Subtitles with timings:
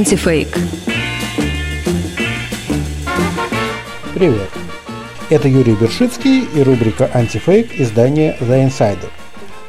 [0.00, 0.48] Антифейк.
[4.14, 4.48] Привет.
[5.28, 9.10] Это Юрий Бершицкий и рубрика «Антифейк» издания «The Insider».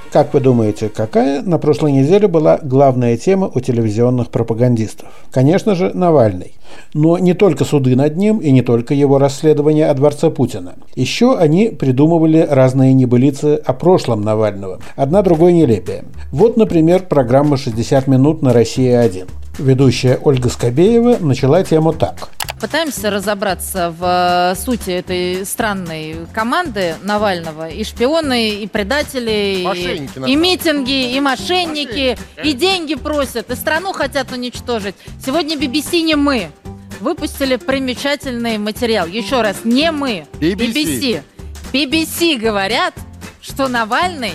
[0.10, 5.10] Как вы думаете, какая на прошлой неделе была главная тема у телевизионных пропагандистов?
[5.34, 6.54] Конечно же, Навальный.
[6.94, 10.76] Но не только суды над ним и не только его расследование о дворце Путина.
[10.96, 14.80] Еще они придумывали разные небылицы о прошлом Навального.
[14.96, 16.06] Одна другой нелепее.
[16.32, 19.28] Вот, например, программа «60 минут» на «Россия-1».
[19.58, 22.30] Ведущая Ольга Скобеева начала тему так.
[22.62, 27.68] Пытаемся разобраться в э, сути этой странной команды Навального.
[27.68, 33.94] И шпионы, и предатели, и, и митинги, и мошенники, мошенники, и деньги просят, и страну
[33.94, 34.96] хотят уничтожить.
[35.26, 36.52] Сегодня BBC не мы.
[37.02, 39.08] Выпустили примечательный материал.
[39.08, 40.28] Еще раз, не мы.
[40.40, 40.74] BBC.
[40.74, 41.22] BBC.
[41.74, 42.94] BBC говорят,
[43.42, 44.34] что Навальный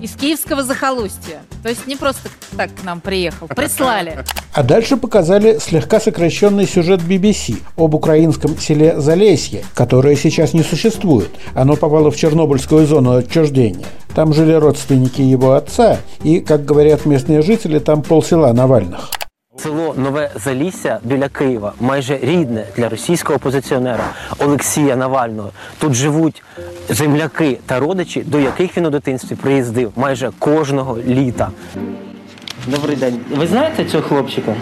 [0.00, 1.42] из киевского захолустья.
[1.62, 4.24] То есть не просто так к нам приехал, прислали.
[4.52, 11.30] А дальше показали слегка сокращенный сюжет BBC об украинском селе Залесье, которое сейчас не существует.
[11.54, 13.86] Оно попало в Чернобыльскую зону отчуждения.
[14.14, 19.10] Там жили родственники его отца, и, как говорят местные жители, там полсела Навальных.
[19.56, 24.04] Село Нове Залісся біля Києва, майже рідне для російського опозиціонера
[24.38, 25.50] Олексія Навального.
[25.78, 26.42] Тут живуть
[26.88, 31.50] земляки та родичі, до яких він у дитинстві приїздив майже кожного літа.
[32.66, 33.20] Добрий день.
[33.36, 34.54] Ви знаєте цього хлопчика?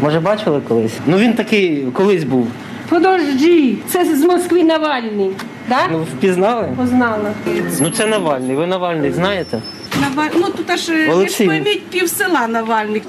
[0.00, 0.94] Може, бачили колись?
[1.06, 2.48] Ну він такий колись був.
[2.88, 5.30] Подожди, це з Москви Навальний.
[5.68, 5.88] Да?
[5.92, 6.68] Ну впізнали?
[6.76, 7.32] Познала.
[7.80, 8.56] Ну це Навальний.
[8.56, 9.62] Ви Навальний знаєте?
[10.00, 10.30] Наваль...
[10.34, 11.82] Ну тут аж Олексій.
[11.90, 13.02] пів села Навальних.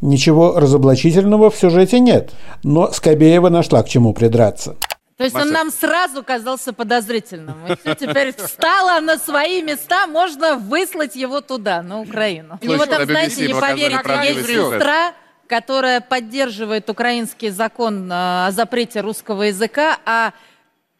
[0.00, 2.32] Ничего разоблачительного в сюжете нет,
[2.62, 4.76] но Скобеева нашла к чему придраться.
[5.16, 7.66] То есть он нам сразу казался подозрительным.
[7.66, 12.60] И все теперь встало на свои места, можно выслать его туда, на Украину.
[12.62, 15.14] У него там, знаете, не поверите, есть сестра,
[15.48, 18.14] которая поддерживает украинский закон э,
[18.46, 20.32] о запрете русского языка, а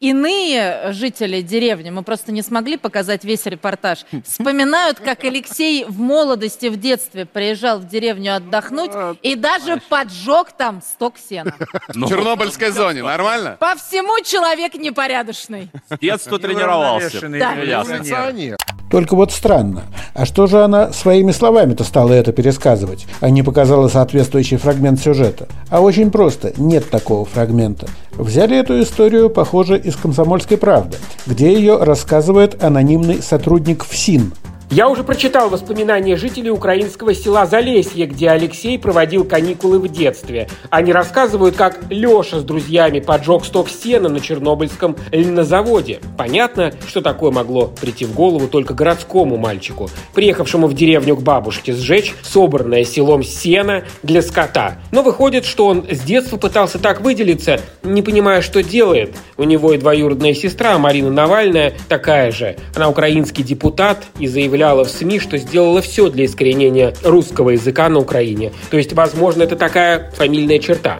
[0.01, 6.67] Иные жители деревни, мы просто не смогли показать весь репортаж, вспоминают, как Алексей в молодости,
[6.67, 8.93] в детстве приезжал в деревню отдохнуть
[9.23, 11.53] и даже поджег там сток сена.
[11.89, 13.57] В Чернобыльской зоне, нормально?
[13.59, 15.69] По всему человек непорядочный.
[15.91, 17.29] С детства тренировался.
[17.29, 17.55] Да.
[17.55, 18.57] Ясно.
[18.91, 19.83] Только вот странно.
[20.15, 25.49] А что же она своими словами-то стала это пересказывать, а не показала соответствующий фрагмент сюжета?
[25.69, 26.53] А очень просто.
[26.57, 27.87] Нет такого фрагмента.
[28.13, 30.97] Взяли эту историю, похоже, из «Комсомольской правды»,
[31.27, 34.33] где ее рассказывает анонимный сотрудник ФСИН–
[34.71, 40.47] я уже прочитал воспоминания жителей украинского села Залесье, где Алексей проводил каникулы в детстве.
[40.69, 46.01] Они рассказывают, как Леша с друзьями поджег сток сена на Чернобыльском льнозаводе.
[46.19, 51.73] Понятно, что такое могло прийти в голову только городскому мальчику, приехавшему в деревню к бабушке
[51.73, 54.77] сжечь собранное селом сено для скота.
[54.93, 59.17] Но выходит, что он с детства пытался так выделиться, не понимая, что делает.
[59.39, 62.57] У него и двоюродная сестра Марина Навальная такая же.
[62.77, 67.89] Она украинский депутат и заявляет заявляла в СМИ, что сделала все для искоренения русского языка
[67.89, 68.51] на Украине.
[68.71, 70.99] То есть, возможно, это такая фамильная черта.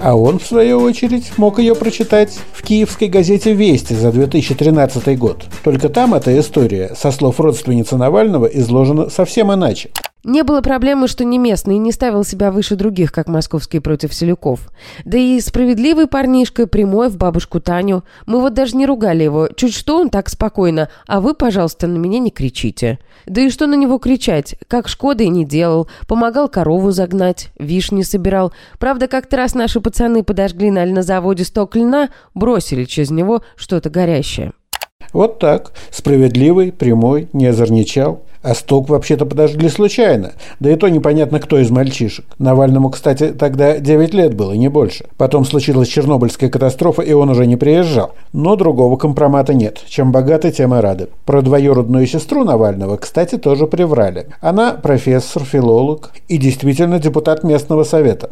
[0.00, 5.44] А он, в свою очередь, мог ее прочитать в киевской газете «Вести» за 2013 год.
[5.62, 9.90] Только там эта история, со слов родственницы Навального, изложена совсем иначе.
[10.26, 14.72] Не было проблемы, что не местный не ставил себя выше других, как московский против Селюков.
[15.04, 18.02] Да и справедливый парнишка, прямой в бабушку Таню.
[18.26, 19.48] Мы вот даже не ругали его.
[19.54, 20.88] Чуть что, он так спокойно.
[21.06, 22.98] А вы, пожалуйста, на меня не кричите.
[23.26, 24.56] Да и что на него кричать?
[24.66, 25.88] Как Шкода и не делал.
[26.08, 28.52] Помогал корову загнать, вишни собирал.
[28.80, 34.54] Правда, как-то раз наши пацаны подожгли на льнозаводе сток льна, бросили через него что-то горящее.
[35.12, 35.72] Вот так.
[35.90, 38.24] Справедливый, прямой, не озорничал.
[38.46, 40.34] А сток вообще-то подожгли случайно.
[40.60, 42.24] Да и то непонятно, кто из мальчишек.
[42.38, 45.06] Навальному, кстати, тогда 9 лет было, не больше.
[45.16, 48.12] Потом случилась Чернобыльская катастрофа, и он уже не приезжал.
[48.32, 49.82] Но другого компромата нет.
[49.88, 51.08] Чем богаты, тем и рады.
[51.24, 54.28] Про двоюродную сестру Навального, кстати, тоже приврали.
[54.40, 58.30] Она профессор, филолог и действительно депутат местного совета.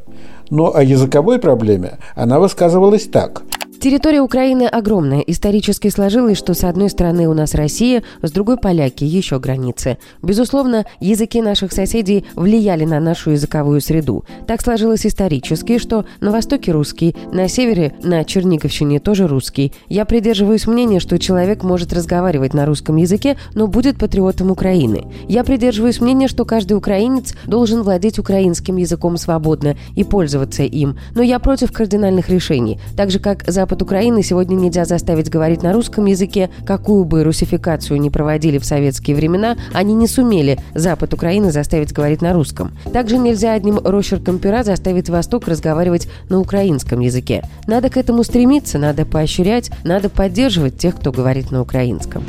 [0.48, 3.42] Но о языковой проблеме она высказывалась так–
[3.84, 5.20] Территория Украины огромная.
[5.20, 9.98] Исторически сложилось, что с одной стороны у нас Россия, с другой поляки, еще границы.
[10.22, 14.24] Безусловно, языки наших соседей влияли на нашу языковую среду.
[14.46, 19.74] Так сложилось исторически, что на востоке русский, на севере, на Черниговщине тоже русский.
[19.90, 25.04] Я придерживаюсь мнения, что человек может разговаривать на русском языке, но будет патриотом Украины.
[25.28, 30.98] Я придерживаюсь мнения, что каждый украинец должен владеть украинским языком свободно и пользоваться им.
[31.14, 32.80] Но я против кардинальных решений.
[32.96, 36.48] Так же, как Запад Запад Украины сегодня нельзя заставить говорить на русском языке.
[36.64, 42.22] Какую бы русификацию ни проводили в советские времена, они не сумели Запад Украины заставить говорить
[42.22, 42.70] на русском.
[42.92, 47.42] Также нельзя одним росчерком пера заставить Восток разговаривать на украинском языке.
[47.66, 52.22] Надо к этому стремиться, надо поощрять, надо поддерживать тех, кто говорит на украинском.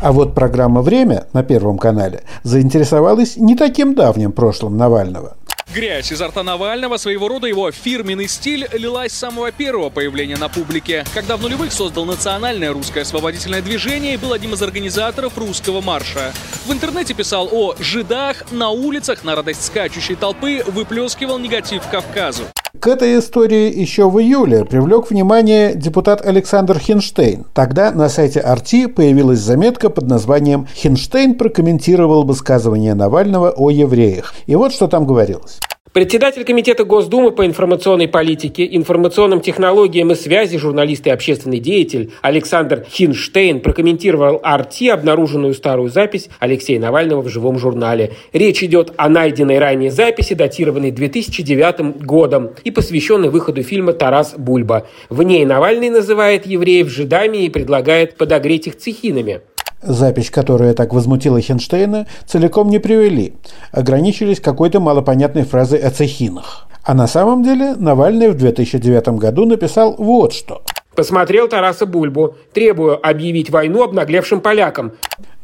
[0.00, 5.36] А вот программа «Время» на Первом канале заинтересовалась не таким давним прошлым Навального.
[5.74, 10.48] Грязь изо рта Навального, своего рода его фирменный стиль, лилась с самого первого появления на
[10.48, 11.04] публике.
[11.12, 16.32] Когда в нулевых создал национальное русское освободительное движение и был одним из организаторов русского марша.
[16.64, 22.44] В интернете писал о жидах, на улицах, на радость скачущей толпы, выплескивал негатив Кавказу.
[22.78, 27.46] К этой истории еще в июле привлек внимание депутат Александр Хинштейн.
[27.54, 34.34] Тогда на сайте Арти появилась заметка под названием «Хинштейн прокомментировал высказывание Навального о евреях».
[34.46, 35.58] И вот что там говорилось.
[35.98, 42.86] Председатель Комитета Госдумы по информационной политике, информационным технологиям и связи, журналист и общественный деятель Александр
[42.88, 48.12] Хинштейн прокомментировал Арти обнаруженную старую запись Алексея Навального в живом журнале.
[48.32, 54.86] Речь идет о найденной ранее записи, датированной 2009 годом и посвященной выходу фильма «Тарас Бульба».
[55.08, 59.40] В ней Навальный называет евреев жидами и предлагает подогреть их цехинами.
[59.82, 63.34] Запись, которая так возмутила Хенштейна, целиком не привели,
[63.70, 66.66] ограничились какой-то малопонятной фразой о цехинах.
[66.82, 70.62] А на самом деле Навальный в 2009 году написал вот что.
[70.96, 72.34] Посмотрел Тараса Бульбу.
[72.52, 74.94] Требую объявить войну обнаглевшим полякам.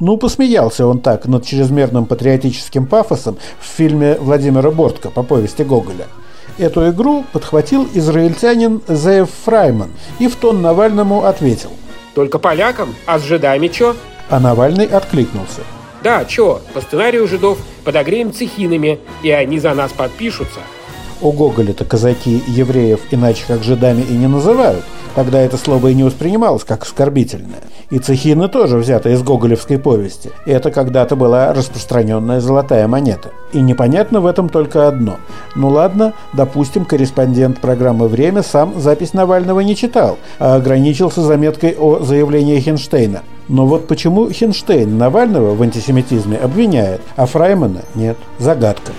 [0.01, 6.07] Ну, посмеялся он так над чрезмерным патриотическим пафосом в фильме Владимира Бортко по повести Гоголя.
[6.59, 11.71] Эту игру подхватил израильтянин Зеев Фрайман и в тон Навальному ответил.
[12.15, 12.95] Только полякам?
[13.07, 13.95] А с жидами чё?
[14.29, 15.61] А Навальный откликнулся.
[16.03, 20.61] Да, чё, по сценарию жидов подогреем цехинами, и они за нас подпишутся.
[21.23, 24.85] У Гоголя-то казаки евреев иначе как жидами и не называют.
[25.15, 27.61] Тогда это слово и не воспринималось как оскорбительное.
[27.91, 30.31] И цехины тоже взяты из гоголевской повести.
[30.45, 33.31] Это когда-то была распространенная золотая монета.
[33.53, 35.19] И непонятно в этом только одно.
[35.55, 42.01] Ну ладно, допустим, корреспондент программы «Время» сам запись Навального не читал, а ограничился заметкой о
[42.01, 43.23] заявлении Хинштейна.
[43.49, 48.17] Но вот почему Хинштейн Навального в антисемитизме обвиняет, а Фраймана нет?
[48.39, 48.93] Загадка.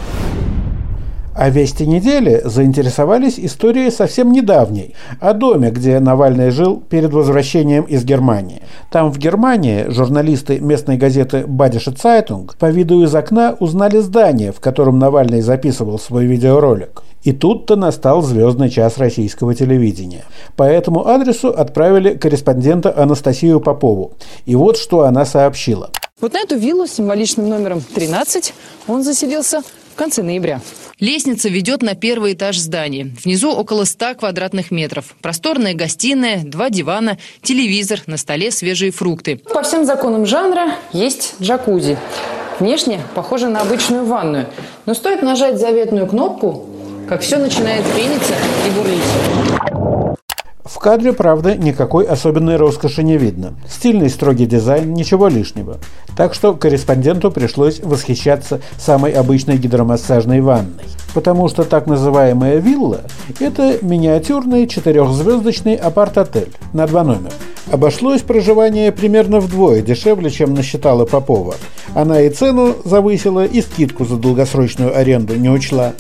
[1.38, 8.06] А «Вести недели» заинтересовались историей совсем недавней, о доме, где Навальный жил перед возвращением из
[8.06, 8.62] Германии.
[8.90, 14.62] Там, в Германии, журналисты местной газеты «Badische Zeitung» по виду из окна узнали здание, в
[14.62, 17.04] котором Навальный записывал свой видеоролик.
[17.24, 20.24] И тут-то настал звездный час российского телевидения.
[20.56, 24.14] По этому адресу отправили корреспондента Анастасию Попову.
[24.46, 25.90] И вот что она сообщила.
[26.22, 28.54] Вот на эту виллу с символичным номером 13
[28.88, 29.64] он заселился
[29.96, 30.60] в конце ноября.
[31.00, 33.10] Лестница ведет на первый этаж здания.
[33.24, 35.16] Внизу около 100 квадратных метров.
[35.22, 39.38] Просторная гостиная, два дивана, телевизор, на столе свежие фрукты.
[39.38, 41.98] По всем законам жанра есть джакузи.
[42.60, 44.48] Внешне похоже на обычную ванную.
[44.86, 46.66] Но стоит нажать заветную кнопку,
[47.08, 48.34] как все начинает пениться
[48.68, 49.75] и бурлить.
[50.66, 53.54] В кадре, правда, никакой особенной роскоши не видно.
[53.70, 55.78] Стильный строгий дизайн, ничего лишнего.
[56.18, 60.84] Так что корреспонденту пришлось восхищаться самой обычной гидромассажной ванной.
[61.14, 63.02] Потому что так называемая вилла–
[63.40, 67.32] это миниатюрный четырехзвездочный апарт-отель на два номера.
[67.72, 71.54] Обошлось проживание примерно вдвое дешевле, чем насчитала Попова.
[71.94, 75.94] Она и цену завысила, и скидку за долгосрочную аренду не учла.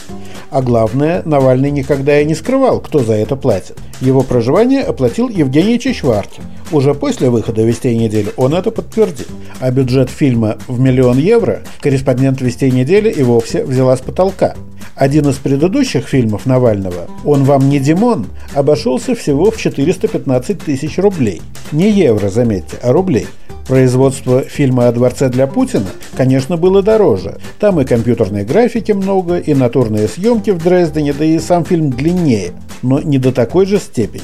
[0.50, 3.78] А главное, Навальный никогда и не скрывал, кто за это платит.
[4.02, 6.44] Его проживание оплатил Евгений Чешваркин.
[6.72, 9.28] Уже после выхода «Вестей недели» он это подтвердил.
[9.60, 14.56] А бюджет фильма в миллион евро корреспондент «Вестей недели» и вовсе взяла с потолка.
[14.96, 21.42] Один из предыдущих фильмов Навального «Он вам не Димон» обошелся всего в 415 тысяч рублей.
[21.72, 23.28] Не евро, заметьте, а рублей.
[23.68, 27.40] Производство фильма о дворце для Путина, конечно, было дороже.
[27.60, 32.52] Там и компьютерной графики много, и натурные съемки в Дрездене, да и сам фильм длиннее,
[32.84, 34.22] но не до такой же степени.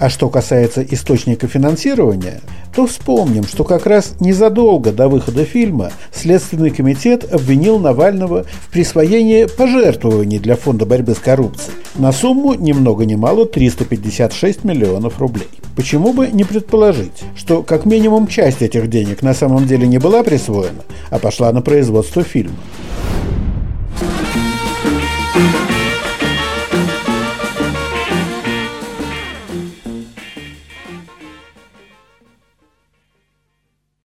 [0.00, 2.40] А что касается источника финансирования,
[2.74, 9.44] то вспомним, что как раз незадолго до выхода фильма Следственный комитет обвинил Навального в присвоении
[9.44, 15.48] пожертвований для Фонда борьбы с коррупцией на сумму ни много ни мало 356 миллионов рублей.
[15.76, 20.22] Почему бы не предположить, что как минимум часть этих денег на самом деле не была
[20.22, 22.56] присвоена, а пошла на производство фильма?